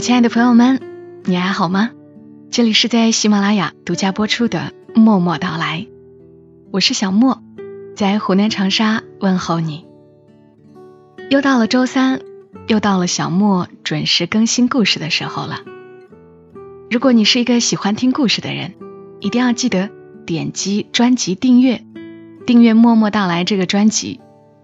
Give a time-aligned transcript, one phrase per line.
[0.00, 0.80] 亲爱的朋友们，
[1.24, 1.90] 你还好吗？
[2.50, 5.80] 这里是在喜马拉雅独家播出的《默默到来》，
[6.70, 7.42] 我是小莫，
[7.96, 9.86] 在湖南长沙问候你。
[11.30, 12.20] 又到了周三，
[12.68, 15.62] 又到了小莫准时更新故事的时候了。
[16.90, 18.74] 如果你是一个喜欢听故事的人，
[19.18, 19.90] 一定要记得
[20.24, 21.84] 点击专辑订阅，
[22.46, 24.20] 订阅《默默到来》这个专辑，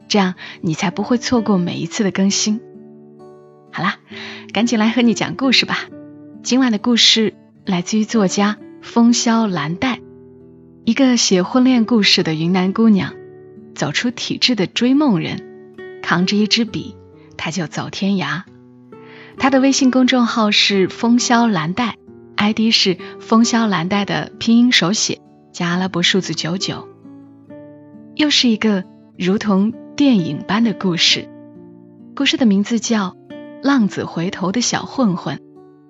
[0.07, 2.61] 这样你才不会错过每一次的更新。
[3.77, 3.97] 好啦，
[4.53, 5.89] 赶紧来和你讲故事吧。
[6.45, 7.35] 今晚的故事
[7.67, 9.99] 来自于作家风萧兰黛，
[10.85, 13.15] 一个写婚恋故事的云南姑娘，
[13.75, 15.99] 走出体制的追梦人。
[16.05, 16.95] 扛着一支笔，
[17.37, 18.45] 他就走天涯。
[19.39, 21.97] 他的微信公众号是风萧兰黛
[22.37, 25.21] ，ID 是风萧兰黛的拼音手写
[25.53, 26.89] 加阿拉伯数字九九。
[28.15, 28.85] 又是一个
[29.19, 31.29] 如同电影般的故事，
[32.15, 33.11] 故事的名字叫
[33.65, 35.41] 《浪子回头的小混混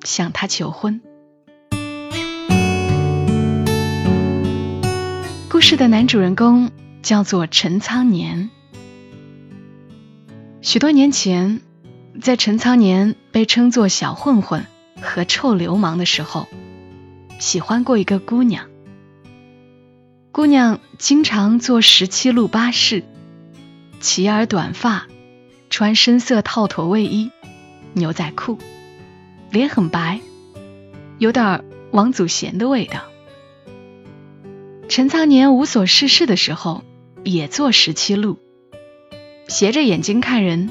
[0.05, 1.00] 向他求婚》。
[5.50, 6.70] 故事的男主人公
[7.03, 8.48] 叫做陈仓年。
[10.62, 11.62] 许多年前，
[12.22, 14.66] 在陈仓年被称作小混混
[15.03, 16.47] 和臭流氓的时候，
[17.41, 18.69] 喜欢过一个姑娘。
[20.31, 23.03] 姑娘经常坐十七路巴士，
[23.98, 25.09] 齐耳短发，
[25.70, 27.33] 穿深色套头卫衣、
[27.95, 28.59] 牛仔裤，
[29.50, 30.20] 脸很白，
[31.19, 33.03] 有点王祖贤的味道。
[34.89, 36.83] 陈仓年无所事事的时候，
[37.22, 38.39] 也坐十七路。
[39.47, 40.70] 斜着眼睛看人，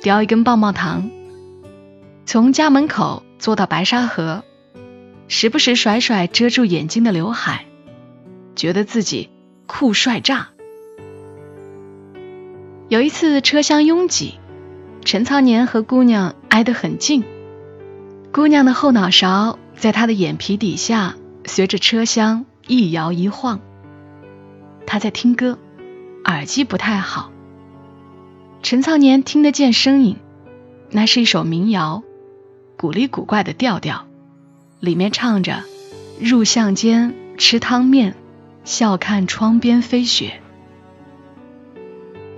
[0.00, 1.10] 叼一根棒棒糖，
[2.24, 4.42] 从家门口坐到白沙河，
[5.28, 7.66] 时不时甩甩遮住眼睛的刘海，
[8.54, 9.28] 觉得自己
[9.66, 10.48] 酷帅炸。
[12.88, 14.34] 有一次车厢拥挤，
[15.04, 17.22] 陈仓年和姑娘挨得很近，
[18.32, 23.60] 姑娘的后脑勺在他的眼皮底下随着车厢一摇一晃。
[24.86, 25.58] 他在听歌，
[26.24, 27.30] 耳机不太好。
[28.62, 30.16] 陈苍年听得见声音，
[30.90, 32.02] 那是一首民谣，
[32.78, 34.06] 古里古怪的调调，
[34.80, 35.62] 里面唱着
[36.18, 38.14] “入巷间吃汤面，
[38.64, 40.40] 笑看窗边飞雪”。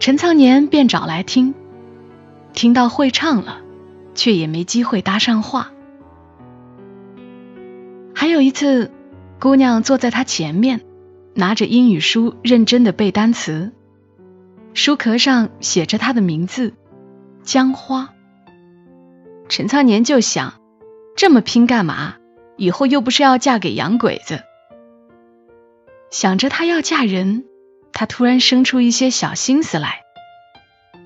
[0.01, 1.55] 陈苍年便找来听，
[2.53, 3.61] 听到会唱了，
[4.19, 5.71] 却也没机会搭上话。
[8.17, 8.91] 还有一次，
[9.39, 10.81] 姑娘坐在他前面，
[11.35, 13.73] 拿着英语书认真的背单词。
[14.75, 16.75] 书壳上写着他的名字，
[17.45, 18.13] 江花。
[19.49, 20.55] 陈苍年就想，
[21.17, 22.17] 这么拼干嘛？
[22.57, 24.41] 以后又不是要嫁给洋鬼子。
[26.11, 27.45] 想着他要嫁人，
[27.93, 30.01] 他突然生出一些小心思来。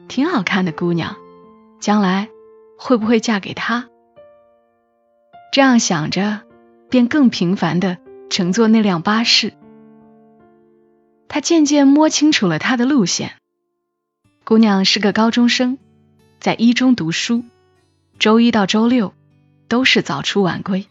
[0.08, 1.16] 挺好看的姑娘，
[1.78, 2.28] 将来
[2.84, 3.88] 会不会嫁给他？
[5.52, 6.40] 这样想着，
[6.90, 7.98] 便更频繁的
[8.28, 9.54] 乘坐那辆巴士。
[11.28, 13.36] 他渐渐摸清楚了他的路线。
[14.42, 15.78] 姑娘是个高中生，
[16.40, 17.44] 在一中读书，
[18.18, 19.14] 周一到周六
[19.68, 20.86] 都是早出晚归。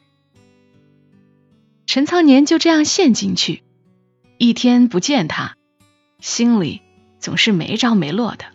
[1.85, 3.63] 陈仓年就这样陷进去，
[4.37, 5.57] 一天不见他，
[6.21, 6.81] 心里
[7.19, 8.45] 总是没着没落的。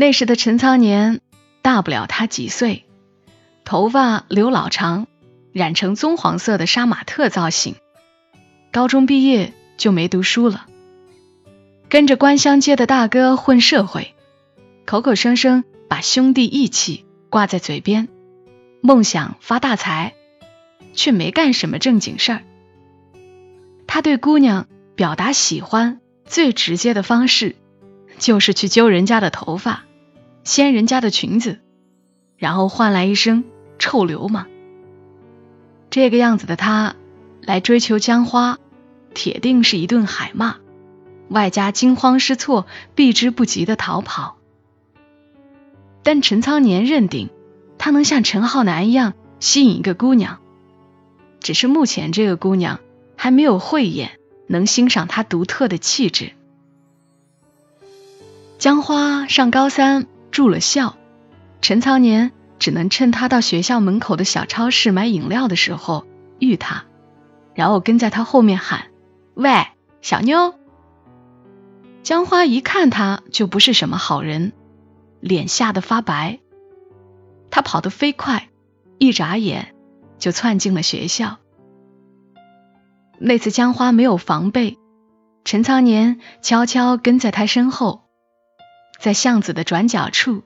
[0.00, 1.20] 那时的陈仓年
[1.60, 2.86] 大不了他几岁，
[3.66, 5.06] 头发留老长，
[5.52, 7.74] 染成棕黄色的杀马特造型。
[8.72, 10.66] 高中毕业就没读书了。
[11.90, 14.14] 跟着官乡街的大哥混社会，
[14.86, 18.08] 口口声声把兄弟义气挂在嘴边，
[18.80, 20.14] 梦想发大财，
[20.94, 22.42] 却没干什么正经事儿。
[23.86, 27.54] 他对姑娘表达喜欢最直接的方式，
[28.18, 29.84] 就是去揪人家的头发，
[30.44, 31.60] 掀人家的裙子，
[32.36, 33.44] 然后换来一声
[33.78, 34.46] 臭流氓。
[35.90, 36.94] 这个样子的他
[37.42, 38.58] 来追求江花，
[39.14, 40.56] 铁定是一顿海骂。
[41.28, 44.36] 外加惊慌失措、避之不及的逃跑，
[46.02, 47.30] 但陈仓年认定
[47.78, 50.40] 他能像陈浩南一样吸引一个姑娘，
[51.38, 52.80] 只是目前这个姑娘
[53.16, 54.18] 还没有慧眼
[54.48, 56.32] 能欣赏他独特的气质。
[58.58, 60.96] 江花上高三住了校，
[61.60, 66.06] 陈仓年只能趁他到学校门口的小超市买饮料的时候
[66.38, 66.84] 遇他，
[67.54, 68.86] 然后跟在他后面喊
[69.34, 69.66] ：“喂，
[70.00, 70.54] 小妞。”
[72.02, 74.52] 江花一看他就不是什么好人，
[75.20, 76.40] 脸吓得发白。
[77.50, 78.48] 他跑得飞快，
[78.98, 79.74] 一眨眼
[80.18, 81.38] 就窜进了学校。
[83.18, 84.78] 那次江花没有防备，
[85.44, 88.04] 陈仓年悄悄跟在他身后，
[89.00, 90.42] 在巷子的转角处，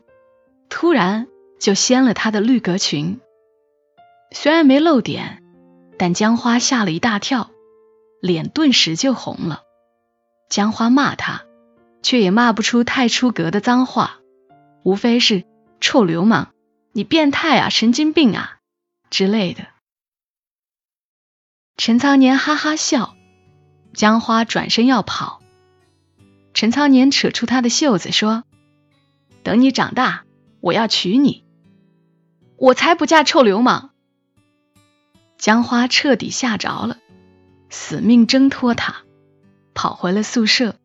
[0.68, 1.26] 突然
[1.58, 3.20] 就掀了她的绿格裙。
[4.30, 5.42] 虽然没露点，
[5.98, 7.50] 但江花吓了一大跳，
[8.20, 9.62] 脸顿时就红了。
[10.48, 11.42] 江花骂他，
[12.02, 14.20] 却也骂不出太出格的脏话，
[14.84, 15.44] 无非是
[15.80, 16.52] “臭流氓
[16.92, 18.58] ”“你变态啊，神经病啊”
[19.10, 19.66] 之类的。
[21.76, 23.16] 陈仓年哈哈笑，
[23.94, 25.40] 江花转身要跑。
[26.54, 28.44] 陈仓年扯出他的袖子说
[29.42, 30.24] ：“等你长大，
[30.60, 31.42] 我要娶你。”
[32.56, 33.90] 我才不嫁臭流氓！
[35.36, 36.98] 江花彻底吓着了，
[37.68, 39.02] 死命挣脱他，
[39.74, 40.76] 跑回了宿舍，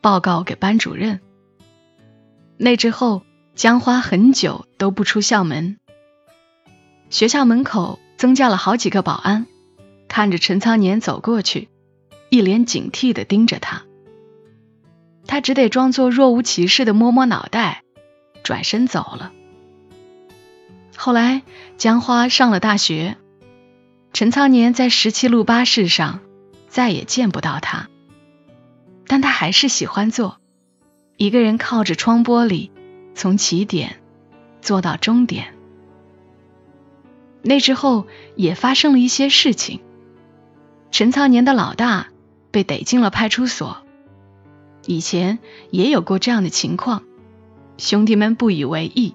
[0.00, 1.20] 报告给班主任。
[2.56, 3.22] 那之后，
[3.54, 5.76] 江花很久都不出校门。
[7.10, 9.46] 学校门口增加了好几个保安，
[10.08, 11.68] 看着陈仓年走过去，
[12.30, 13.84] 一脸警惕的盯着他。
[15.30, 17.84] 他只得装作若无其事的摸摸脑袋，
[18.42, 19.30] 转身走了。
[20.96, 21.42] 后来，
[21.78, 23.16] 江花上了大学，
[24.12, 26.18] 陈仓年在十七路巴士上
[26.66, 27.88] 再也见不到他，
[29.06, 30.40] 但他还是喜欢坐，
[31.16, 32.72] 一个人靠着窗玻璃，
[33.14, 34.00] 从起点
[34.60, 35.54] 坐到终点。
[37.42, 39.80] 那之后也发生了一些事情，
[40.90, 42.08] 陈仓年的老大
[42.50, 43.86] 被逮进了派出所。
[44.86, 45.38] 以前
[45.70, 47.02] 也有过这样的情况，
[47.76, 49.14] 兄弟们不以为意，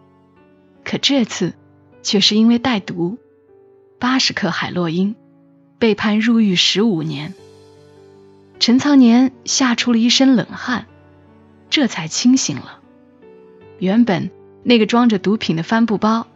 [0.83, 1.53] 可这次
[2.03, 3.17] 却是因为带毒，
[3.99, 5.15] 八十克海洛因，
[5.79, 7.33] 被判入狱十五年。
[8.59, 10.85] 陈仓年吓出了一身冷汗，
[11.69, 12.79] 这才清醒了。
[13.79, 14.31] 原本
[14.63, 16.27] 那个装着毒品的帆布包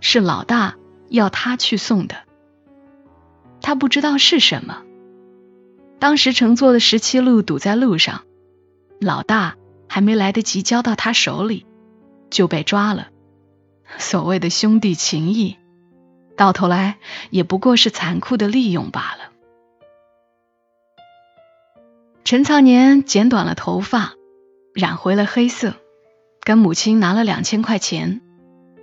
[0.00, 0.76] 是老大
[1.08, 2.16] 要他去送的，
[3.60, 4.82] 他不知道是什么。
[5.98, 8.22] 当时乘坐的十七路堵在路上。
[9.00, 9.56] 老大
[9.88, 11.66] 还没来得及交到他手里，
[12.30, 13.08] 就被抓了。
[13.98, 15.58] 所谓的兄弟情谊，
[16.36, 16.98] 到头来
[17.30, 19.32] 也不过是残酷的利用罢了。
[22.24, 24.14] 陈苍年剪短了头发，
[24.74, 25.74] 染回了黑色，
[26.40, 28.20] 跟母亲拿了两千块钱，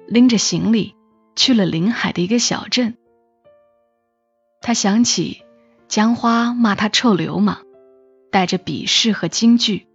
[0.07, 0.95] 拎着行李
[1.35, 2.95] 去了临海的一个小镇。
[4.61, 5.43] 他想起
[5.89, 7.65] 江花骂他臭流氓，
[8.31, 9.87] 带着鄙视和惊惧。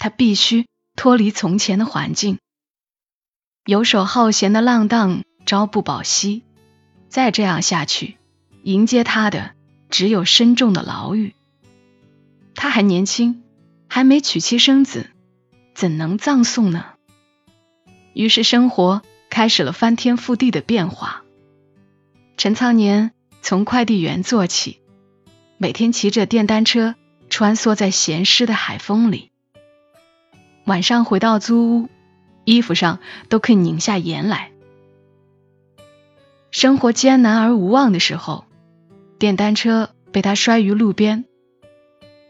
[0.00, 0.66] 他必须
[0.96, 2.38] 脱离从前的环境，
[3.66, 6.42] 游手好闲的浪荡朝不保夕。
[7.10, 8.16] 再这样下去，
[8.62, 9.54] 迎接他的
[9.90, 11.34] 只有深重的牢狱。
[12.54, 13.42] 他还年轻，
[13.88, 15.10] 还没娶妻生子，
[15.74, 16.94] 怎能葬送呢？
[18.14, 21.24] 于是生活开始了翻天覆地的变化。
[22.38, 23.12] 陈仓年
[23.42, 24.80] 从快递员做起，
[25.58, 26.94] 每天骑着电单车
[27.28, 29.29] 穿梭在咸湿的海风里。
[30.64, 31.88] 晚上回到租屋，
[32.44, 34.50] 衣服上都可以拧下盐来。
[36.50, 38.44] 生活艰难而无望的时候，
[39.18, 41.24] 电单车被他摔于路边，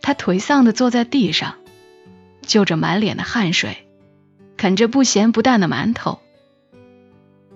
[0.03, 1.55] 他颓丧的坐在地上，
[2.43, 3.87] 就着满脸的汗水，
[4.57, 6.21] 啃着不咸不淡的馒头。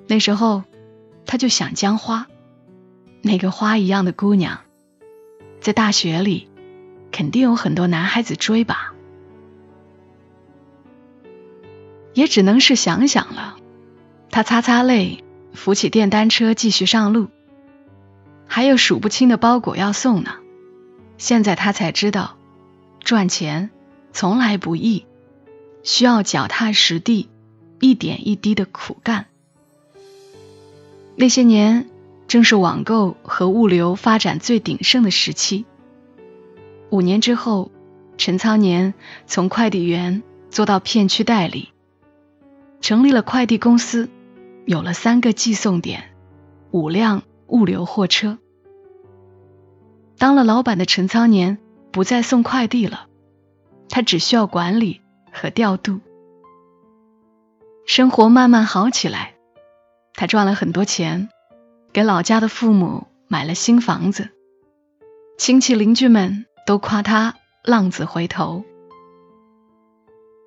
[0.07, 0.65] 那时候，
[1.27, 2.29] 他就想江花，
[3.21, 4.61] 那个花一样的姑娘，
[5.61, 6.49] 在大学里
[7.13, 8.94] 肯定有很多男孩子追吧。
[12.15, 13.57] 也只能是想想了。
[14.31, 17.29] 他擦擦泪，扶起电单车，继续上路。
[18.47, 20.37] 还有数不清的包裹要送呢。
[21.19, 22.37] 现在他才知道，
[23.01, 23.71] 赚钱
[24.13, 25.07] 从来不易，
[25.83, 27.29] 需要脚踏实地，
[27.81, 29.27] 一点一滴的苦干。
[31.17, 31.89] 那些年
[32.27, 35.65] 正是网购和物流发展最鼎盛的时期。
[36.91, 37.71] 五年之后，
[38.19, 38.95] 陈仓年
[39.27, 41.71] 从快递员做到片区代理。
[42.85, 44.11] 成立了快递公司，
[44.67, 46.15] 有了三个寄送点，
[46.71, 48.37] 五辆物流货车。
[50.19, 51.57] 当了老板的陈仓年
[51.93, 53.07] 不再送快递了，
[53.89, 55.01] 他只需要管理
[55.33, 56.01] 和调度。
[57.87, 59.33] 生活慢慢好起来，
[60.13, 61.31] 他赚了很多钱，
[61.91, 64.29] 给老家的父母买了新房子，
[65.39, 68.63] 亲戚邻居们都夸他浪子回头。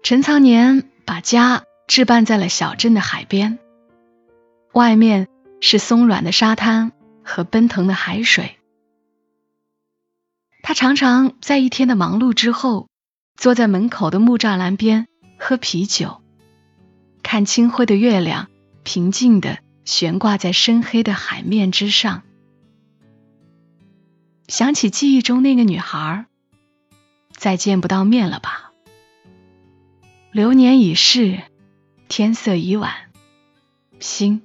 [0.04, 1.64] 陈仓年把家。
[1.88, 3.58] 置办在了小镇的海边，
[4.74, 5.28] 外面
[5.62, 6.92] 是松软的沙滩
[7.24, 8.58] 和奔腾的海水。
[10.62, 12.90] 他常常在一天的忙碌之后，
[13.38, 15.08] 坐在门口的木栅栏边
[15.40, 16.22] 喝啤酒，
[17.24, 18.50] 看清辉的月亮
[18.84, 22.24] 平静的悬挂在深黑的海面之上。
[24.50, 26.26] 想起记忆中那个女孩，
[27.32, 28.74] 再见不到面了吧？
[30.34, 31.40] 流年已逝。
[32.08, 32.94] 天色已晚，
[34.00, 34.42] 心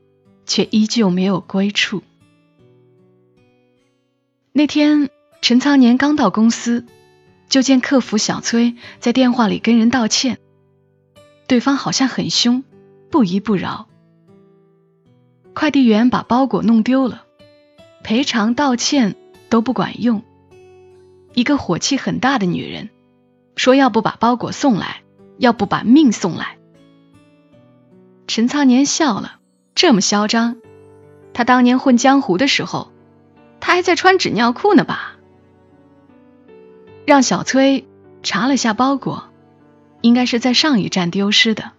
[0.47, 2.03] 却依旧没有归处。
[4.53, 6.87] 那天，陈仓年刚到公司，
[7.49, 10.39] 就见客服小崔在电话里跟人道歉，
[11.47, 12.65] 对方好像很凶，
[13.11, 13.89] 不依不饶。
[15.55, 17.25] 快递员把包裹弄丢了，
[18.03, 19.15] 赔偿道歉
[19.49, 20.23] 都不管用。
[21.35, 22.91] 一个火气很大的女人
[23.57, 25.03] 说：“要不把包裹送来，
[25.39, 26.59] 要不把命送来。”
[28.35, 29.41] 陈仓年笑了，
[29.75, 30.57] 这么嚣张，
[31.35, 32.91] 他当年混江湖的时候。
[33.61, 35.19] 他还在穿纸尿裤呢吧？
[37.05, 37.87] 让小崔
[38.23, 39.25] 查了下包裹，
[40.01, 41.73] 应该是在上一站丢失的。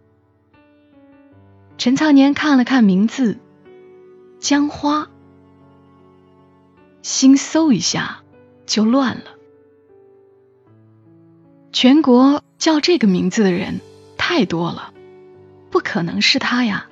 [1.79, 3.39] 陈苍年看了看名字，
[4.39, 5.09] 江花，
[7.01, 8.19] 心嗖一下
[8.67, 9.23] 就乱了。
[11.71, 13.81] 全国叫这个名字的人
[14.19, 14.92] 太多了，
[15.73, 16.85] 不可能是他呀！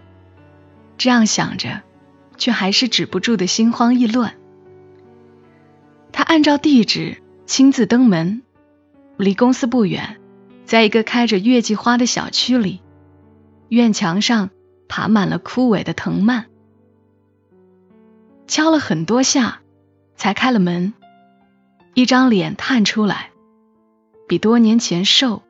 [0.97, 1.83] 这样想着，
[2.35, 4.33] 却还是止不住的心慌意乱。
[6.11, 8.41] 他按照地址亲自登门，
[9.17, 10.19] 离公司不远，
[10.65, 12.81] 在一个开着月季花的小区里，
[13.69, 14.50] 院墙上
[14.88, 16.47] 爬满了枯萎的藤蔓。
[18.47, 19.61] 敲了很多下，
[20.15, 20.95] 才开了门，
[21.93, 23.29] 一张脸探出来，
[24.27, 25.43] 比多年前瘦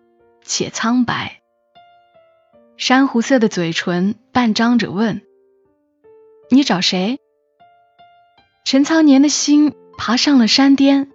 [0.43, 1.40] 且苍白，
[2.81, 5.21] 珊瑚色的嘴唇半张着，问
[6.49, 7.19] ：“你找谁？”
[8.65, 9.75] 陈仓年的心。
[9.99, 11.11] 爬上了山巅，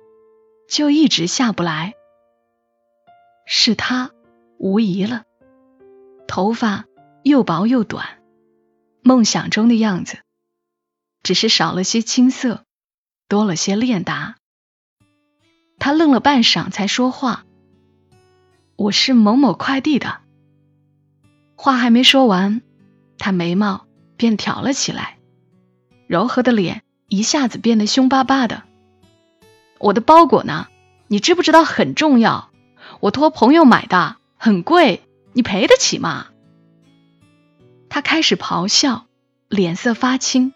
[0.69, 1.95] 就一直下不来。
[3.47, 4.13] 是他，
[4.59, 5.25] 无疑了。
[6.29, 6.85] 头发
[7.25, 8.23] 又薄又短，
[9.03, 10.19] 梦想中的样子，
[11.25, 12.63] 只是少了些青涩，
[13.27, 14.37] 多了些练达。
[15.81, 17.45] 他愣了半晌，才说话
[18.79, 20.21] ：“我是某某快递的。”
[21.57, 22.63] 话还没说完，
[23.19, 23.87] 他眉毛
[24.17, 25.19] 便挑了起来，
[26.07, 28.63] 柔和的脸一下子变得凶巴巴的。
[29.79, 30.69] 我的包裹呢？
[31.09, 32.51] 你知不知道很重要？
[33.01, 36.29] 我托朋友买的，很贵，你赔得起吗？
[37.89, 39.07] 他开始咆哮，
[39.49, 40.53] 脸色发青，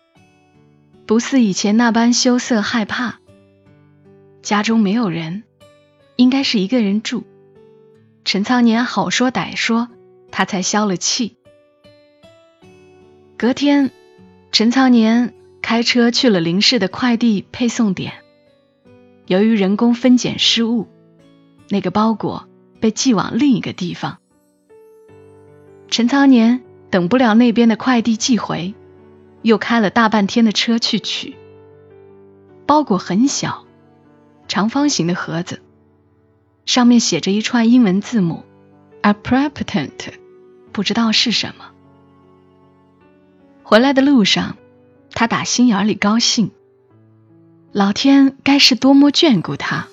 [1.07, 3.19] 不似以前那般羞涩害怕。
[4.43, 5.45] 家中没有人，
[6.17, 7.25] 应该是一个人住。
[8.25, 9.89] 陈仓年好说歹说，
[10.31, 11.37] 他才消了气。
[13.37, 13.91] 隔天，
[14.53, 18.13] 陈仓年开车去了林氏的快递配送点。
[19.27, 20.89] 由于人工分拣失误，
[21.69, 22.49] 那个包裹
[22.81, 24.19] 被寄往另一个地方。
[25.89, 28.75] 陈仓年等不了那边的快递寄回，
[29.43, 31.37] 又开了大半天的车去取。
[32.67, 33.65] 包裹很小，
[34.49, 35.63] 长方形的盒子，
[36.67, 38.45] 上面写着一串英文字母
[39.03, 40.13] a p r e p t e n t
[40.73, 41.67] 不知道是什么。
[43.63, 44.57] 回来的路上，
[45.13, 46.51] 他打心眼里高兴。
[47.73, 49.87] 老天该是多么眷顾他，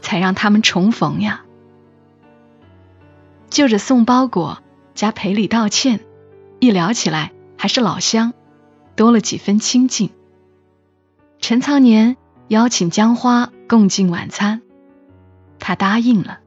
[0.00, 1.42] 才让他们重逢呀！
[3.50, 4.62] 就着送包裹
[4.94, 6.00] 加赔礼道歉，
[6.60, 8.34] 一聊起来还是老乡，
[8.94, 10.10] 多了几分亲近。
[11.40, 14.62] 陈苍年邀请江花共进晚餐，
[15.58, 16.38] 他答应了。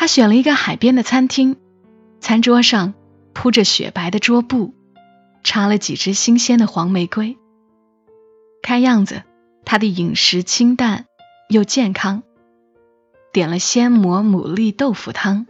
[0.00, 1.56] 他选了一个海边的餐厅，
[2.20, 2.94] 餐桌上
[3.32, 4.72] 铺着雪白的桌布，
[5.42, 7.36] 插了几只新鲜的黄玫瑰。
[8.62, 9.24] 看样子，
[9.64, 11.06] 他的饮食清淡
[11.48, 12.22] 又健康，
[13.32, 15.48] 点了鲜蘑牡蛎豆腐汤、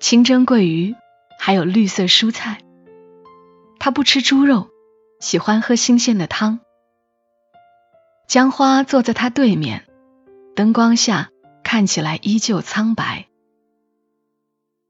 [0.00, 0.96] 清蒸桂鱼，
[1.38, 2.62] 还有绿色蔬菜。
[3.78, 4.66] 他不吃猪肉，
[5.20, 6.58] 喜欢喝新鲜的汤。
[8.26, 9.86] 江花坐在他对面，
[10.56, 11.30] 灯光下
[11.62, 13.28] 看起来依旧苍白。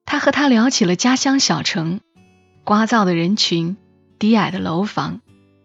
[0.06, 2.00] 他和他聊起了家乡小城，
[2.64, 3.76] 聒噪的人群、
[4.18, 5.20] 低矮的楼房，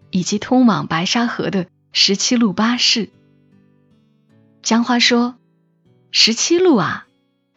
[0.09, 1.67] 以及通往白沙河的。
[1.93, 3.09] 十七路巴士，
[4.63, 5.35] 江花说
[6.11, 7.05] ：“十七路啊，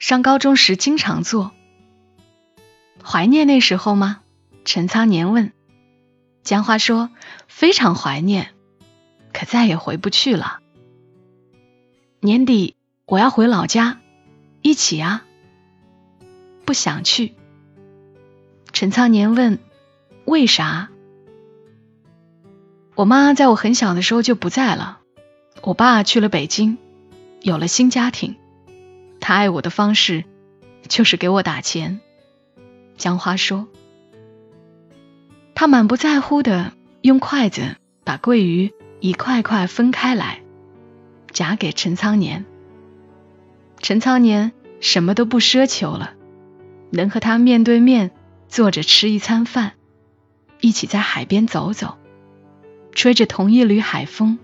[0.00, 1.52] 上高中时经常坐。
[3.00, 4.22] 怀念那时候吗？”
[4.66, 5.52] 陈仓年问。
[6.42, 7.10] 江花说
[7.46, 8.50] ：“非常怀念，
[9.32, 10.58] 可再也回不去了。
[12.18, 12.74] 年底
[13.06, 14.00] 我要回老家，
[14.62, 15.23] 一起啊。”
[16.64, 17.34] 不想去。
[18.72, 19.58] 陈仓年问
[20.24, 20.88] ：“为啥？”
[22.96, 25.00] 我妈在我很小的时候就不在了，
[25.62, 26.78] 我爸去了北京，
[27.40, 28.36] 有了新家庭。
[29.20, 30.24] 他爱我的方式
[30.88, 32.00] 就是给我打钱。
[32.96, 33.66] 江花说，
[35.54, 40.42] 他满不在乎的用筷子把桂鱼一块块分开来，
[41.32, 42.44] 夹给陈仓年。
[43.78, 46.14] 陈仓年什么都不奢求了，
[46.94, 48.10] 能和他面对面
[48.48, 49.72] 坐着吃一餐饭，
[50.60, 51.96] 一起在海边走走，
[52.92, 54.38] 吹着同一缕海风，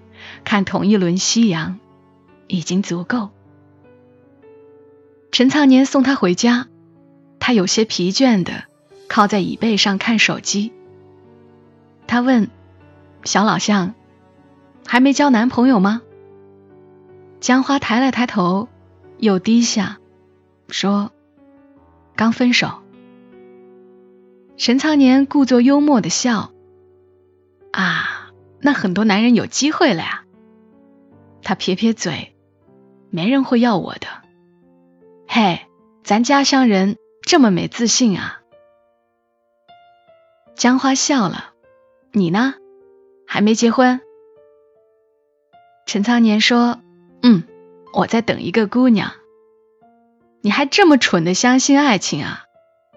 [0.44, 1.78] 看同一轮夕阳，
[2.46, 3.30] 已经足够。
[5.32, 6.66] 陈苍年送他回家，
[7.38, 8.64] 他有些疲倦的
[9.08, 10.72] 靠在椅背上看手机。
[12.06, 12.50] 他问
[13.22, 13.94] ：“小老乡，
[14.86, 16.02] 还没交男朋友吗？”
[17.38, 18.68] 江花抬了抬头，
[19.18, 19.98] 又低下，
[20.68, 21.12] 说
[22.20, 22.82] ：“刚分手。”
[24.58, 26.52] 陈苍年故作幽默的笑
[27.72, 30.24] ：“啊，那很多男人有机会了呀。”
[31.42, 32.36] 他撇撇嘴
[33.08, 34.06] ：“没人会要我的。”
[35.26, 35.60] 嘿，
[36.04, 38.42] 咱家乡人这么没自信啊！
[40.54, 41.54] 江花笑了
[42.12, 42.52] ：“你呢？
[43.26, 44.02] 还没结婚？”
[45.86, 46.80] 陈苍年说。
[47.22, 47.44] 嗯，
[47.92, 49.12] 我在等一个姑娘。
[50.42, 52.44] 你还这么蠢的相信爱情啊？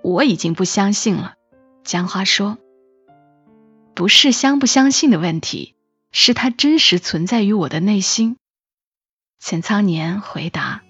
[0.02, 1.36] 我已经不相信了。
[1.84, 2.58] 江花说
[3.94, 5.76] ：“不是相不相信的问题，
[6.12, 8.38] 是它真实存在于我的内心。”
[9.40, 10.84] 陈苍年回答：“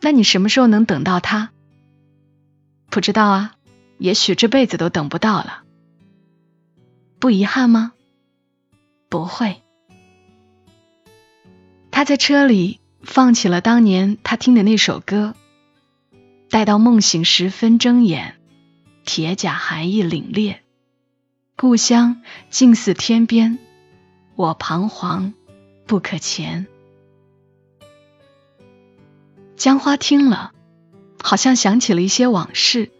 [0.00, 1.50] 那你什么时候能等到他？”
[2.88, 3.54] 不知道啊，
[3.98, 5.62] 也许这辈子都等不到了。
[7.18, 7.92] 不遗憾吗？
[9.10, 9.62] 不会。
[11.90, 15.34] 他在车里放起了当年他听的那首歌，
[16.50, 18.34] 待到梦醒时分睁眼，
[19.06, 20.56] 铁甲寒意凛冽，
[21.56, 22.20] 故乡
[22.50, 23.58] 近似天边，
[24.34, 25.32] 我彷徨
[25.86, 26.66] 不可前。
[29.56, 30.52] 江花听了，
[31.22, 32.90] 好像想起了一些往事，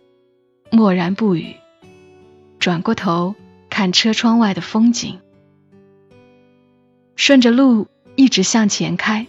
[0.71, 1.57] 默然不语，
[2.59, 3.35] 转过头
[3.69, 5.21] 看车窗外的风景，
[7.17, 7.89] 顺着路。
[8.19, 9.27] 一直向前开，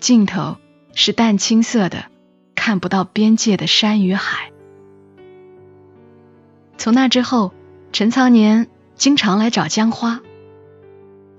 [0.00, 0.56] 尽头
[0.94, 2.06] 是淡青色的、
[2.54, 4.52] 看不到边界的山与海。
[6.76, 7.52] 从那之后，
[7.92, 10.20] 陈仓年经常来找江花。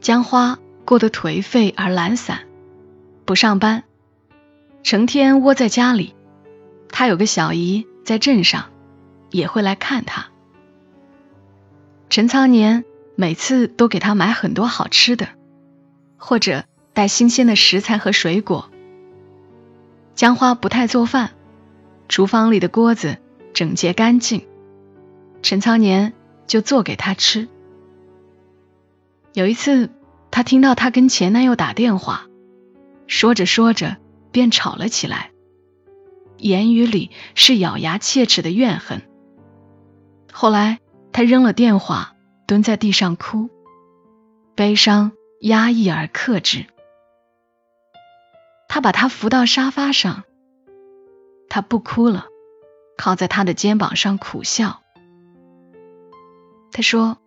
[0.01, 2.41] 江花过得颓废而懒散，
[3.25, 3.83] 不上班，
[4.83, 6.15] 成天窝在家里。
[6.89, 8.71] 他有个小姨在镇上，
[9.29, 10.27] 也会来看他。
[12.09, 12.83] 陈仓年
[13.15, 15.29] 每次都给他买很多好吃的。
[16.21, 16.65] 或者
[16.99, 18.69] 带新鲜的食材和水果。
[20.15, 21.31] 江花不太做饭，
[22.09, 23.19] 厨房里的锅子
[23.53, 24.45] 整洁干净，
[25.41, 26.11] 陈苍年
[26.45, 27.47] 就做给她吃。
[29.31, 29.89] 有一次，
[30.29, 32.27] 他听到她跟前男友打电话，
[33.07, 33.95] 说着说着
[34.33, 35.31] 便吵了起来，
[36.37, 39.03] 言语里是咬牙切齿的怨恨。
[40.33, 40.79] 后来，
[41.13, 42.13] 他扔了电话，
[42.45, 43.49] 蹲在地上哭，
[44.53, 45.13] 悲伤。
[45.39, 46.65] 压抑而克制，
[48.69, 50.23] 他把他扶到沙发上，
[51.49, 52.27] 他不哭了，
[52.97, 54.81] 靠在他的肩膀上苦笑。
[56.71, 57.17] 他说：“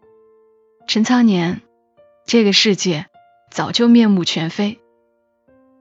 [0.86, 1.60] 陈苍年，
[2.24, 3.06] 这个世界
[3.50, 4.80] 早就面目全非，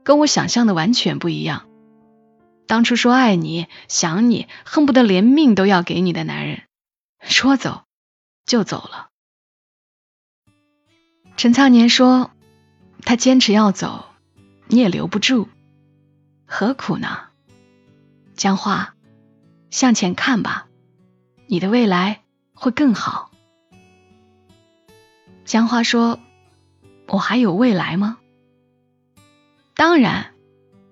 [0.03, 1.69] 跟我想象的完全不一样。
[2.65, 6.63] 当初说爱你、想你，恨不得连命都要给你的男人，
[7.21, 7.83] 说走
[8.45, 9.09] 就走了。”
[11.37, 12.31] 陈苍年说
[13.05, 14.05] ：“他坚持要走，
[14.71, 15.49] 你也留不住，
[16.45, 17.19] 何苦呢？”
[18.35, 18.95] 江花，
[19.69, 20.69] 向前看吧，
[21.45, 22.21] 你的未来
[22.53, 23.31] 会更好。
[25.43, 26.19] 江花说
[27.09, 28.17] ：“我还有未来吗？”
[29.75, 30.27] 当然，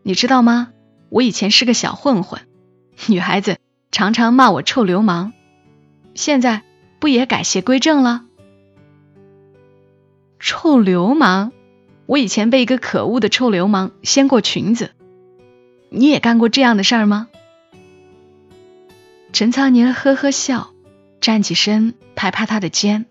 [0.03, 0.73] 你知道吗？
[1.07, 2.41] 我以前是个小混混，
[3.07, 3.59] 女孩子
[3.91, 5.31] 常常骂我臭流氓，
[6.15, 6.63] 现在
[6.99, 8.25] 不也改邪归正了？
[10.37, 11.53] 臭流氓！
[12.09, 14.89] 我以前被一个可恶的臭流氓掀过裙子，
[15.89, 17.27] 你也干过这样的事儿吗？
[19.31, 20.71] 陈苍年呵呵笑，
[21.21, 23.05] 站起身拍拍他的肩：“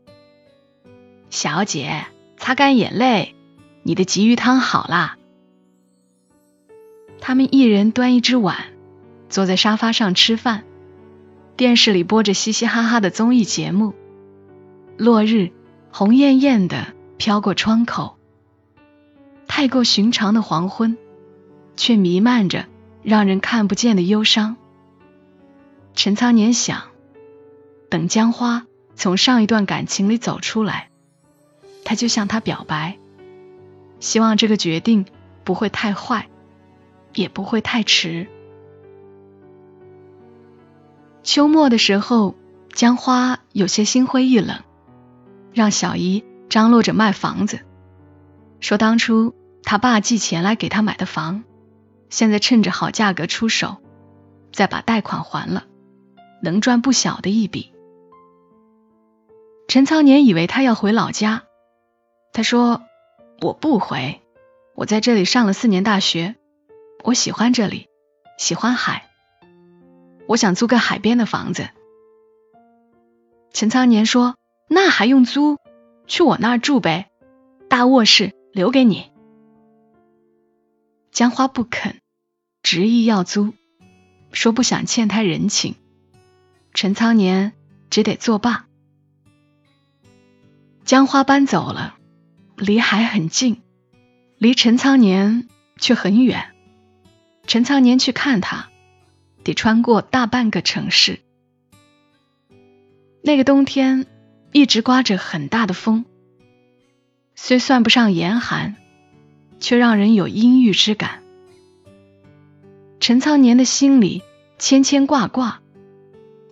[1.30, 2.06] 小姐，
[2.38, 3.36] 擦干眼泪，
[3.84, 5.16] 你的鲫鱼汤好啦。”
[7.22, 8.56] 他们一人端一只碗，
[9.28, 10.64] 坐在沙发上吃饭。
[11.56, 13.94] 电视里播着嘻嘻哈哈的综艺节目，
[14.96, 15.52] 落日
[15.92, 16.88] 红艳艳的。
[17.16, 18.17] 飘过窗口，
[19.60, 20.96] 太过寻常的黄昏，
[21.76, 22.66] 却弥漫着
[23.02, 24.54] 让人看不见的忧伤。
[25.94, 26.82] 陈仓年想，
[27.90, 30.90] 等江花从上一段感情里走出来，
[31.84, 32.98] 他就向她表白，
[33.98, 35.06] 希望这个决定
[35.42, 36.28] 不会太坏，
[37.12, 38.28] 也不会太迟。
[41.24, 42.36] 秋末的时候，
[42.72, 44.62] 江花有些心灰意冷，
[45.52, 46.24] 让小姨。
[46.48, 47.58] 张罗着卖房子，
[48.60, 49.34] 说当初
[49.68, 51.44] 他爸寄钱来给他买的房，
[52.08, 53.76] 现在趁着好价格出手，
[54.50, 55.66] 再把贷款还了，
[56.42, 57.74] 能赚不小的一笔。
[59.68, 61.42] 陈操年以为他要回老家，
[62.32, 62.80] 他说
[63.44, 64.22] ：“我不回，
[64.74, 66.36] 我在这里上了四年大学，
[67.04, 67.88] 我喜欢这里，
[68.38, 69.10] 喜欢海，
[70.26, 71.68] 我想租个海边的房子。”
[73.52, 74.34] 陈操年说
[74.66, 75.58] ：“那还用租？
[76.06, 77.10] 去我那儿住呗，
[77.68, 79.12] 大卧室留给你。”
[81.18, 81.96] 江花不肯，
[82.62, 83.52] 执意要租，
[84.30, 85.74] 说不想欠他人情。
[86.74, 87.54] 陈仓年
[87.90, 88.68] 只得作罢。
[90.84, 91.96] 江花搬走了，
[92.56, 93.60] 离海很近，
[94.36, 96.54] 离陈仓年却很远。
[97.48, 98.68] 陈仓年去看他，
[99.42, 101.18] 得穿过大半个城市。
[103.24, 104.06] 那个冬天
[104.52, 106.04] 一直刮着很大的风，
[107.34, 108.76] 虽算不上严寒，
[109.60, 111.22] 却让人有阴郁之感。
[113.00, 114.22] 陈仓年的心里
[114.58, 115.60] 牵牵挂挂，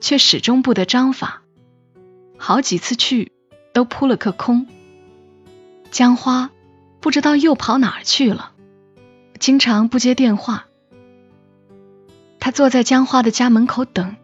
[0.01, 1.43] 却始终不得章法，
[2.37, 3.33] 好几次去
[3.73, 4.67] 都扑了个空。
[5.91, 6.51] 江花
[7.01, 8.53] 不知道又跑哪儿去了，
[9.39, 10.67] 经常不接电话。
[12.39, 14.17] 他坐在江花的家门口等，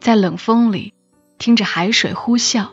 [0.00, 0.92] 在冷风里。
[1.38, 2.68] 听着海水呼啸，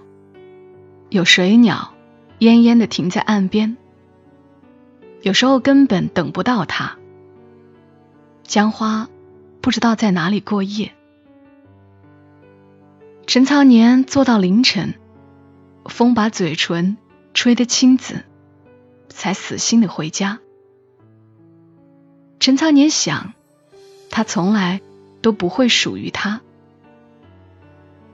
[1.09, 1.95] 有水鸟
[2.37, 3.77] 奄奄的停在岸边。
[5.21, 6.97] 有时候根本等不到他。
[8.43, 9.09] 江花
[9.61, 10.93] 不知道在哪里过夜。
[13.27, 14.95] 陈仓年坐到凌晨，
[15.85, 16.97] 风把嘴唇
[17.33, 18.23] 吹得青紫，
[19.07, 20.39] 才死心的回家。
[22.39, 23.33] 陈仓年想，
[24.09, 24.81] 他从来
[25.21, 26.41] 都不会属于他。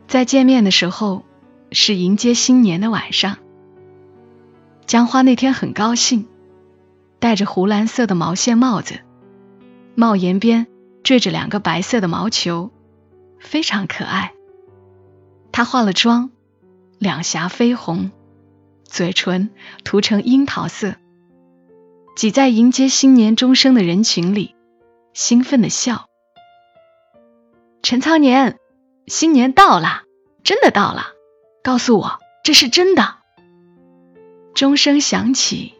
[0.07, 1.23] 在见面的时候，
[1.71, 3.37] 是迎接新年的晚上。
[4.85, 6.27] 江花那天很高兴，
[7.25, 8.99] 戴着湖蓝色的毛线帽子，
[9.95, 10.67] 帽檐边
[11.03, 12.71] 缀着两个白色的毛球，
[13.39, 14.33] 非常可爱。
[15.51, 16.29] 她化了妆，
[16.99, 18.11] 两颊绯红，
[18.83, 19.49] 嘴唇
[19.83, 20.97] 涂成樱桃色，
[22.15, 24.53] 挤在迎接新年钟声的人群里，
[25.15, 26.05] 兴奋的笑。
[27.81, 28.59] 陈操年，
[29.07, 30.03] 新年到了。
[30.43, 31.07] 真的到了，
[31.63, 33.15] 告诉我这是真的。
[34.53, 35.73] 钟声响起，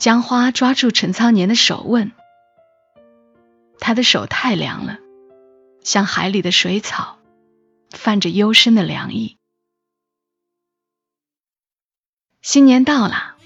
[0.00, 2.12] 江花抓住陈仓年的手问
[3.80, 4.96] ：“他的手太凉了，
[5.84, 7.18] 像海里的水草，
[7.90, 9.36] 泛着幽深的凉意。”
[12.40, 13.36] 新年到了，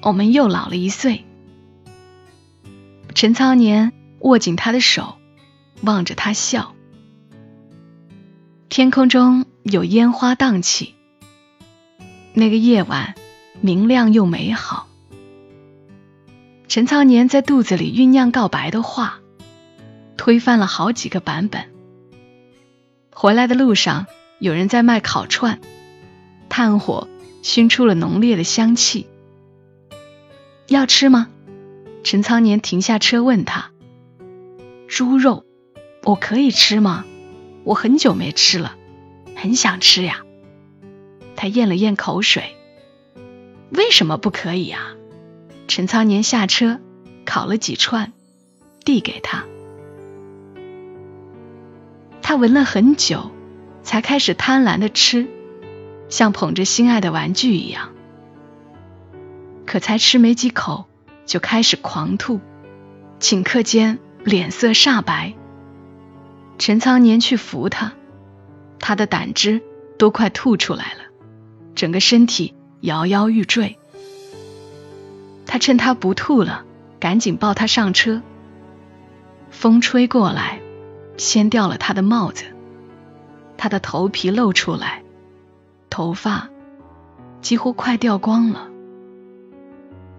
[0.00, 1.26] 我们又老了一岁。
[3.14, 5.18] 陈仓年握紧他的手，
[5.82, 6.74] 望着他笑。
[8.70, 10.94] 天空中有烟花荡起，
[12.32, 13.14] 那个夜晚
[13.60, 14.85] 明亮又美好。
[16.68, 19.20] 陈仓年在肚子里酝酿告白的话，
[20.16, 21.70] 推翻了好几个版本。
[23.12, 24.06] 回来的路上，
[24.40, 25.60] 有人在卖烤串，
[26.48, 27.08] 炭火
[27.42, 29.06] 熏出了浓烈的香气。
[30.66, 31.28] 要吃吗？
[32.02, 33.70] 陈仓年停下车问他
[34.88, 35.44] ：“猪肉，
[36.02, 37.04] 我可以吃吗？”
[37.62, 38.76] 我很久没吃了，
[39.36, 40.22] 很想吃呀。
[41.36, 42.56] 他咽了咽口水。
[43.70, 44.95] 为什么不可以啊？
[45.68, 46.80] 陈仓年下车，
[47.24, 48.12] 烤了几串，
[48.84, 49.44] 递给他。
[52.22, 53.30] 他闻了很久，
[53.82, 55.26] 才开始贪婪的吃，
[56.08, 57.92] 像捧着心爱的玩具一样。
[59.64, 60.86] 可才吃没几口，
[61.24, 62.40] 就开始狂吐，
[63.20, 65.34] 顷刻间脸色煞白。
[66.58, 67.92] 陈仓年去扶他，
[68.78, 69.60] 他的胆汁
[69.98, 71.00] 都快吐出来了，
[71.74, 73.78] 整个身体摇摇欲坠。
[75.56, 76.66] 他趁他不吐了，
[77.00, 78.20] 赶紧抱他上车。
[79.48, 80.60] 风吹过来，
[81.16, 82.44] 掀掉了他的帽子，
[83.56, 85.02] 他的头皮露出来，
[85.88, 86.50] 头发
[87.40, 88.68] 几乎快掉光了。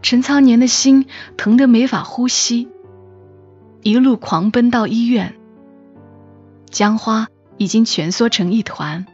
[0.01, 1.05] 陈仓年的心
[1.37, 2.67] 疼得没法呼吸，
[3.83, 5.35] 一路狂奔到医院。
[6.71, 9.05] 江花已经蜷缩成一团，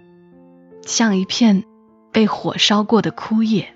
[0.86, 1.66] 像一片
[2.14, 3.76] 被火烧过的枯叶。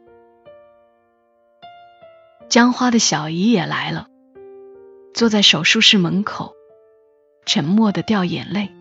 [2.50, 4.08] 江花的小姨也来了，
[5.14, 6.56] 坐在手术室门口，
[7.46, 8.72] 沉默的掉眼泪，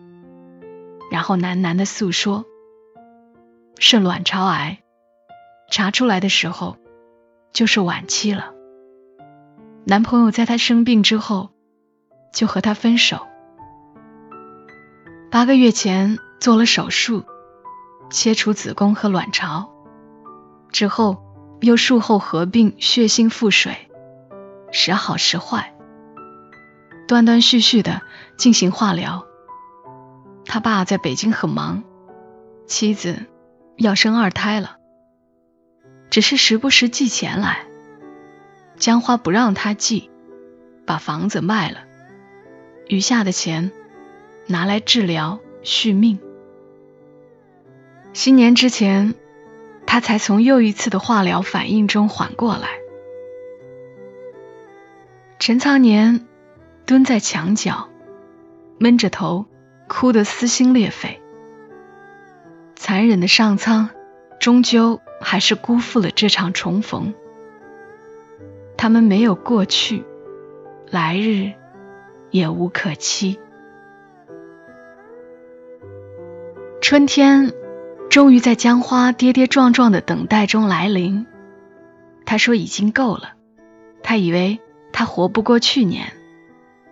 [1.11, 2.45] 然后喃喃的诉说：
[3.77, 4.79] 是卵巢癌，
[5.69, 6.77] 查出来的时候
[7.51, 8.53] 就是晚期了。
[9.85, 11.49] 男朋友在她生病之后
[12.33, 13.27] 就和她分手。
[15.29, 17.25] 八个月前做了手术，
[18.09, 19.69] 切除子宫和卵巢，
[20.71, 21.21] 之后
[21.61, 23.89] 又术后合并血性腹水，
[24.71, 25.73] 时好时坏，
[27.07, 28.01] 断断续续的
[28.37, 29.25] 进行化疗。
[30.45, 31.83] 他爸在北京很忙，
[32.67, 33.25] 妻子
[33.75, 34.77] 要生二胎了，
[36.09, 37.65] 只是时不时寄钱来。
[38.77, 40.09] 江花不让他寄，
[40.85, 41.79] 把房子卖了，
[42.87, 43.71] 余下的钱
[44.45, 46.19] 拿来治疗续命。
[48.13, 49.15] 新年之前，
[49.87, 52.67] 他才从又一次的化疗反应中缓过来。
[55.39, 56.27] 陈苍年
[56.85, 57.89] 蹲在墙角，
[58.77, 59.45] 闷着头，
[59.87, 61.21] 哭得撕心裂肺。
[62.75, 63.89] 残忍的上苍，
[64.39, 67.15] 终究还是辜负了这场重逢。
[68.77, 70.03] 他们没有过去，
[70.91, 71.53] 来日
[72.29, 73.39] 也无可期。
[76.81, 77.53] 春天
[78.09, 81.25] 终于在江花跌跌撞撞的等待中来临。
[82.25, 83.33] 他说已经够了，
[84.03, 84.59] 他以为
[84.91, 86.13] 他活不过去年，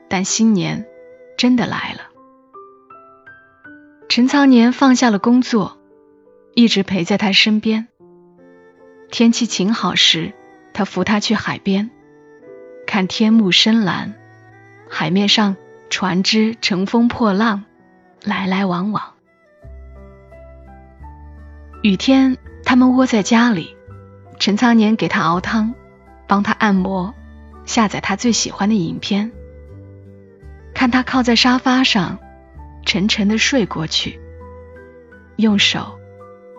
[0.07, 0.85] 但新年
[1.37, 2.01] 真的来了。
[4.07, 5.77] 陈仓年放下了工作，
[6.53, 7.87] 一直陪在他身边。
[9.11, 10.33] 天气晴好时。
[10.77, 11.89] 他扶他去海边，
[12.85, 14.13] 看天幕深蓝，
[14.89, 15.55] 海面上
[15.89, 17.63] 船只乘风破浪，
[18.25, 19.14] 来来往往。
[21.85, 23.77] 雨天，他们窝在家里，
[24.39, 25.75] 陈仓年给他熬汤，
[26.27, 27.13] 帮他按摩，
[27.63, 29.31] 下载他最喜欢的影片，
[30.73, 32.17] 看他靠在沙发上，
[32.87, 34.19] 沉沉的睡过去，
[35.35, 35.99] 用手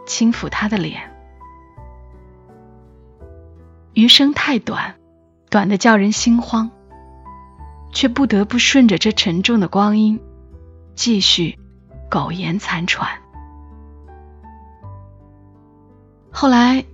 [0.07, 1.11] 轻抚他的脸。
[3.95, 4.95] 余生太短，
[5.51, 6.71] 短的叫人心慌，
[7.93, 10.21] 却不得不顺着这沉重的光阴，
[10.95, 11.59] 继续
[12.09, 13.26] 苟延残喘。
[16.39, 16.85] 后来，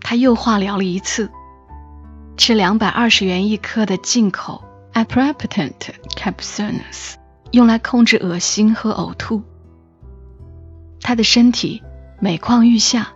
[0.00, 1.30] 他又化疗了一次，
[2.36, 5.74] 吃两百二十元一颗的进口 aprepitant
[6.16, 7.14] capsules，
[7.52, 9.44] 用来控制恶心和呕吐。
[11.00, 11.80] 他的身体
[12.18, 13.12] 每况愈下，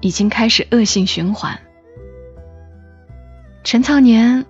[0.00, 1.60] 已经开始恶性循环。
[3.64, 4.46] 陈苍年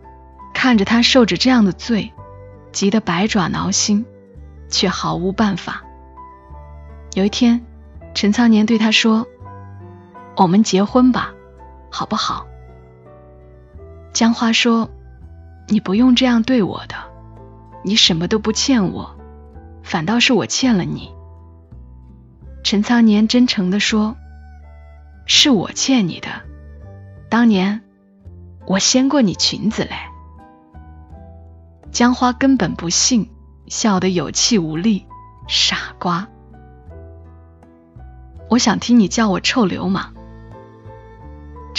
[0.55, 2.13] 看着他受着这样的罪，
[2.71, 4.07] 急得百爪挠心，
[4.69, 5.83] 却毫无办法。
[7.15, 7.67] 有一天，
[8.15, 9.27] 陈苍年对他说
[10.37, 11.33] ：“我们结婚吧，
[11.91, 12.47] 好不好？”
[14.13, 14.91] 江花说
[15.69, 16.97] ：“你不用这样对我的，
[17.85, 19.17] 你什么都不欠我，
[19.83, 21.15] 反倒是我欠了你。”
[22.65, 24.17] 陈仓年真诚地说
[25.27, 26.29] ：“是我欠你的，
[27.29, 27.83] 当年。”
[28.65, 29.91] 我掀过你裙子嘞！
[31.91, 33.29] 江花根本不信，
[33.67, 35.05] 笑得有气无力。
[35.49, 36.29] 傻瓜！
[38.49, 40.15] 我想听你叫我臭流氓。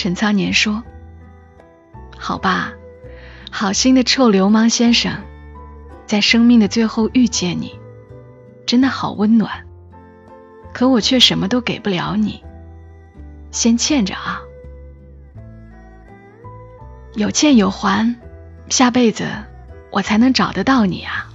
[0.03, 0.83] 陈仓年说
[2.19, 2.73] ：“好吧，
[3.49, 5.21] 好心的臭流氓先生，
[6.05, 7.79] 在生命的最后遇见你，
[8.65, 9.65] 真的好温暖。
[10.73, 12.43] 可我却什么都给不了你，
[13.51, 14.41] 先欠着啊。”
[17.15, 18.13] 有欠有还，
[18.67, 19.25] 下辈子
[19.89, 21.29] 我才能找得到你啊！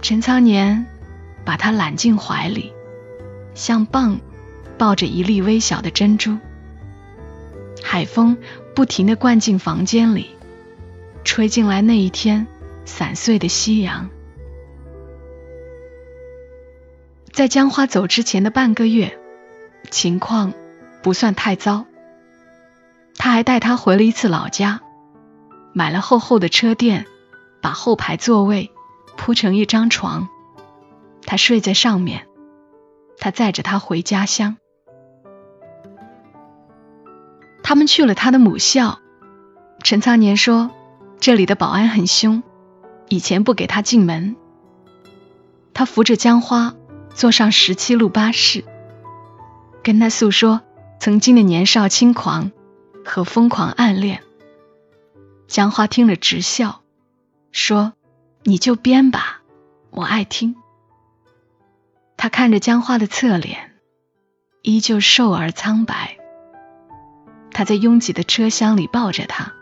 [0.00, 0.86] 陈仓年
[1.44, 2.72] 把他揽进怀里，
[3.52, 4.20] 像蚌
[4.78, 6.38] 抱着一粒微小的珍珠。
[7.94, 8.38] 海风
[8.74, 10.30] 不停的灌进房间里，
[11.22, 12.48] 吹进来那一天
[12.84, 14.10] 散碎的夕阳。
[17.32, 19.16] 在江花走之前的半个月，
[19.92, 20.52] 情况
[21.04, 21.86] 不算太糟。
[23.16, 24.80] 他还带他回了一次老家，
[25.72, 27.06] 买了厚厚的车垫，
[27.62, 28.72] 把后排座位
[29.16, 30.28] 铺成一张床，
[31.24, 32.26] 他睡在上面。
[33.18, 34.56] 他载着他回家乡。
[37.64, 39.00] 他们去了他的母校。
[39.82, 40.70] 陈仓年说
[41.18, 42.44] ：“这里的保安很凶，
[43.08, 44.36] 以前不给他进门。”
[45.74, 46.76] 他扶着江花
[47.12, 48.64] 坐上十七路巴士，
[49.82, 50.60] 跟他诉说
[51.00, 52.52] 曾经的年少轻狂。
[53.06, 54.22] 和疯狂暗恋，
[55.46, 56.80] 江花听了直笑，
[57.52, 57.92] 说
[58.44, 59.42] ：“你就编吧，
[59.90, 60.56] 我爱听。”
[62.16, 63.74] 他看着江花的侧脸，
[64.62, 66.16] 依旧瘦而苍白。
[67.54, 69.52] 他在拥挤的车厢里抱着她，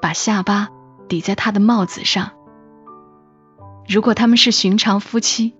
[0.00, 0.68] 把下巴
[1.08, 2.32] 抵在她的帽子上。
[3.88, 5.56] 如果他们是寻常夫妻，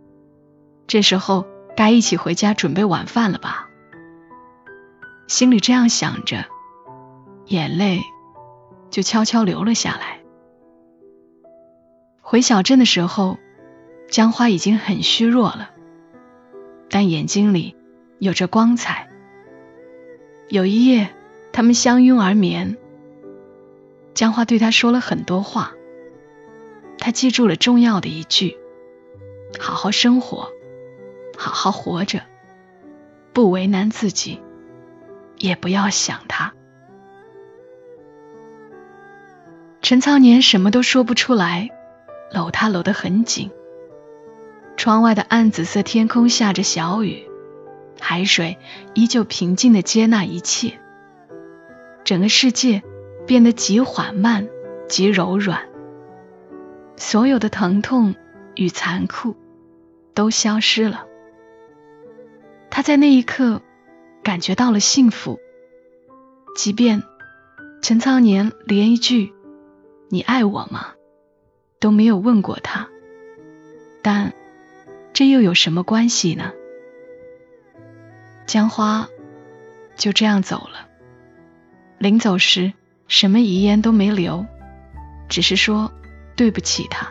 [0.87, 3.69] 这时候该一起回家准备晚饭了吧？
[5.27, 6.45] 心里这样想着。
[7.47, 8.01] 眼泪
[8.91, 10.21] 就悄悄流了下来。
[12.23, 13.39] 回小镇的时候，
[14.11, 15.71] 江花已经很虚弱了，
[16.89, 17.77] 但眼睛里
[18.19, 19.11] 有着光彩。
[20.49, 21.09] 有一夜，
[21.53, 22.77] 他们相拥而眠，
[24.13, 25.73] 江花对他说了很多话，
[26.99, 28.59] 他记住了重要的一句：
[29.59, 30.51] 好好生活，
[31.37, 32.21] 好好活着，
[33.33, 34.41] 不为难自己，
[35.39, 36.53] 也不要想他。
[39.81, 41.71] 陈仓年什么都说不出来，
[42.31, 43.51] 搂他搂得很紧。
[44.77, 47.27] 窗外的暗紫色天空下着小雨，
[48.07, 48.59] 海水
[48.93, 50.79] 依旧平静地接纳一切。
[52.05, 52.83] 整个世界
[53.27, 54.47] 变得极缓慢、
[54.91, 55.63] 极柔软，
[56.97, 58.15] 所有的疼痛
[58.57, 59.37] 与残酷
[60.13, 61.07] 都消失了。
[62.69, 63.63] 他在那一刻
[64.23, 65.41] 感觉到了幸福，
[66.55, 67.03] 即便
[67.81, 69.33] 陈仓年连一句
[70.11, 70.93] “你爱我吗”
[71.81, 72.91] 都没有问过他，
[74.03, 74.35] 但
[75.15, 76.53] 这又有什么关系呢？
[78.47, 79.09] 江花
[79.97, 80.89] 就这样走了。
[81.99, 82.73] 临走时，
[83.09, 84.47] 什么遗言都没留，
[85.29, 85.93] 只是说
[86.37, 87.09] 对不起他。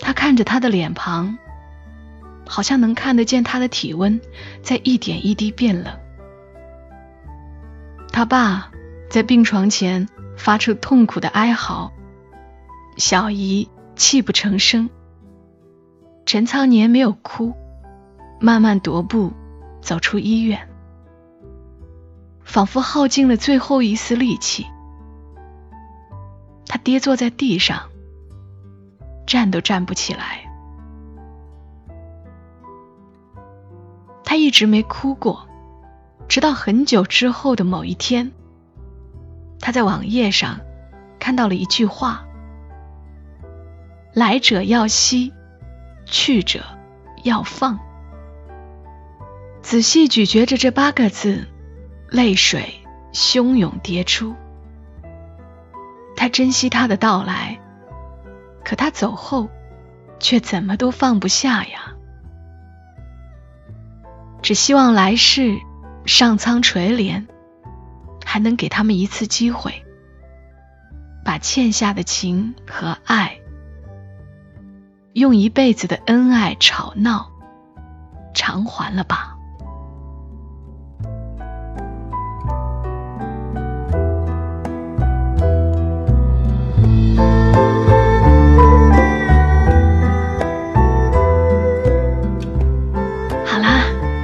[0.00, 1.36] 他看着他的脸庞，
[2.48, 4.20] 好像能看得见他的体温
[4.62, 5.98] 在一点一滴变冷。
[8.12, 8.70] 他爸
[9.10, 11.92] 在病床前发出痛苦的哀嚎，
[12.96, 14.88] 小姨泣不成声。
[16.24, 17.54] 陈仓年没有哭，
[18.40, 19.32] 慢慢踱步
[19.80, 20.68] 走出医院。
[22.42, 24.66] 仿佛耗尽了最后一丝力气，
[26.66, 27.88] 他跌坐在地上，
[29.24, 30.50] 站都站不起来。
[34.24, 35.46] 他一直没哭过，
[36.26, 38.32] 直到很久之后的某一天，
[39.60, 40.58] 他在网页上
[41.20, 42.24] 看到了一句话
[44.12, 45.32] ：“来者要惜，
[46.04, 46.64] 去者
[47.22, 47.78] 要放。”
[49.62, 51.46] 仔细咀嚼着这八个字。
[52.12, 54.34] 泪水汹涌跌出，
[56.16, 57.60] 他珍惜他的到来，
[58.64, 59.48] 可他走后，
[60.18, 61.94] 却怎么都放不下呀。
[64.42, 65.56] 只希望来世
[66.04, 67.28] 上苍垂怜，
[68.24, 69.84] 还能给他们一次机会，
[71.24, 73.38] 把欠下的情和爱，
[75.12, 77.30] 用一辈子的恩爱吵闹
[78.34, 79.36] 偿还了吧。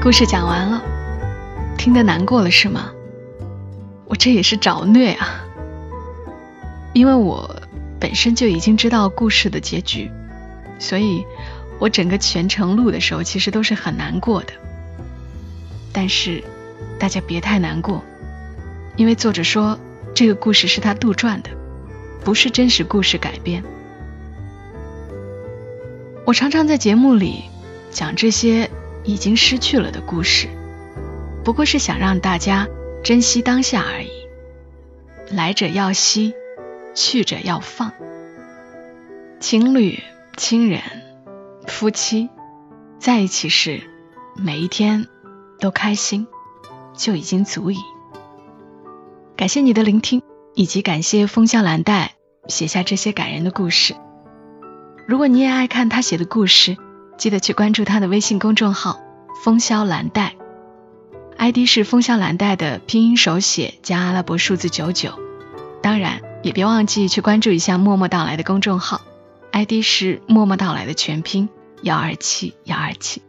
[0.07, 0.81] 故事讲完了，
[1.77, 2.93] 听得难过了是吗？
[4.05, 5.45] 我这也是找虐啊，
[6.93, 7.61] 因为我
[7.99, 10.09] 本身就已经知道故事的结局，
[10.79, 11.27] 所以
[11.81, 14.53] 我整个全程录的时候其实都是很难过的。
[15.93, 16.45] 但是
[17.01, 18.05] 大家别太难过，
[18.95, 19.77] 因为作者说
[20.15, 21.51] 这个故事是他杜撰的，
[22.25, 23.61] 不是真实故事改编。
[26.25, 27.43] 我常常在节目里
[27.91, 28.71] 讲这些。
[29.07, 30.49] 已经失去了的故事，
[31.45, 32.67] 不过是想让大家
[33.05, 34.11] 珍惜当下而已。
[35.31, 36.35] 来者要惜，
[36.93, 37.93] 去者要放。
[39.39, 40.03] 情侣、
[40.37, 40.81] 亲人、
[41.69, 42.29] 夫妻
[42.99, 43.81] 在一起时，
[44.35, 45.07] 每一天
[45.61, 46.27] 都开心，
[46.97, 47.77] 就已经足矣。
[49.37, 50.23] 感谢你的聆听，
[50.55, 52.15] 以及感谢风萧兰黛
[52.49, 53.95] 写下这些感人的故事。
[55.07, 56.77] 如果你也爱看他写的故事。
[57.17, 59.01] 记得去关注他的微信公众号
[59.43, 60.35] “风萧兰黛
[61.39, 65.19] ”，ID 是“风萧兰黛”的拼音手写加阿拉伯数字九九。
[65.83, 69.01] 当然，也别忘记去关注一下“默默到来”的公众号
[69.53, 71.49] ，ID 是“默默到来”的全拼
[71.83, 73.23] 幺二七幺二七。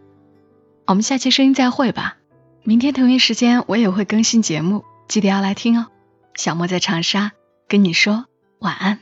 [0.85, 2.17] 我们下期声音再会吧，
[2.63, 5.87] 明天同一时间我也会更新节目，记得要来听哦。
[6.35, 7.31] 小莫在长沙
[7.67, 8.25] 跟你说
[8.59, 8.99] 晚安。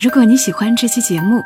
[0.00, 1.42] 如果你喜欢这期节目。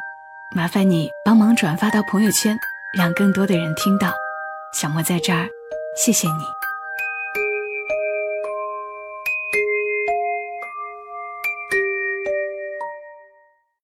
[0.55, 2.57] 麻烦你帮忙转发到朋友圈，
[2.97, 4.15] 让更多的人听到。
[4.73, 5.47] 小莫在这儿，
[5.97, 6.56] 谢谢你。